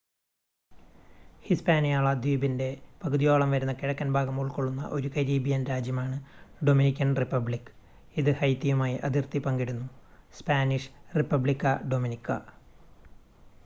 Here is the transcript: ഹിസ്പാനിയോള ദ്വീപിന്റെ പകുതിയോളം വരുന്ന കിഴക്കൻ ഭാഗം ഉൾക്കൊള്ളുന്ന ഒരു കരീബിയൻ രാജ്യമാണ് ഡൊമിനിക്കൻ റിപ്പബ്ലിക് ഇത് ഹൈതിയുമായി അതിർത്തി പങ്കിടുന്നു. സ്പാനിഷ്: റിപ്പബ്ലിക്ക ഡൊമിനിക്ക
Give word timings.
ഹിസ്പാനിയോള 1.45 2.13
ദ്വീപിന്റെ 2.13 2.69
പകുതിയോളം 3.03 3.51
വരുന്ന 3.51 3.73
കിഴക്കൻ 3.73 4.13
ഭാഗം 4.13 4.39
ഉൾക്കൊള്ളുന്ന 4.39 4.85
ഒരു 4.87 5.11
കരീബിയൻ 5.17 5.61
രാജ്യമാണ് 5.65 6.17
ഡൊമിനിക്കൻ 6.67 7.11
റിപ്പബ്ലിക് 7.15 7.71
ഇത് 8.15 8.31
ഹൈതിയുമായി 8.31 8.97
അതിർത്തി 9.03 9.39
പങ്കിടുന്നു. 9.39 9.87
സ്പാനിഷ്: 10.33 10.91
റിപ്പബ്ലിക്ക 11.17 11.77
ഡൊമിനിക്ക 11.93 12.31